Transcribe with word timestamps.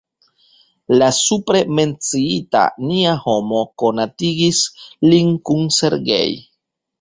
La 1.01 1.09
supre 1.17 1.59
menciita 1.79 2.61
Nia 2.85 3.11
Homo 3.33 3.61
konatigis 3.83 4.63
lin 5.11 5.31
kun 5.51 5.71
Sergej. 5.79 6.27